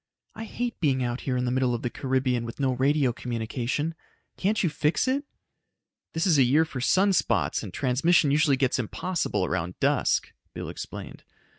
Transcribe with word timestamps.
"I 0.33 0.45
hate 0.45 0.79
being 0.79 1.03
out 1.03 1.21
here 1.29 1.37
in 1.37 1.45
the 1.45 1.51
middle 1.51 1.75
of 1.75 1.83
the 1.83 1.89
Caribbean 1.91 2.43
with 2.43 2.59
no 2.59 2.73
radio 2.73 3.13
communication. 3.13 3.93
Can't 4.35 4.63
you 4.63 4.67
fix 4.67 5.07
it?" 5.07 5.25
"This 6.13 6.25
is 6.25 6.39
a 6.39 6.43
year 6.43 6.65
for 6.65 6.81
sun 6.81 7.13
spots, 7.13 7.61
and 7.61 7.71
transmission 7.71 8.31
usually 8.31 8.57
gets 8.57 8.79
impossible 8.79 9.45
around 9.45 9.79
dusk," 9.79 10.33
Bill 10.55 10.69
explained. 10.69 11.23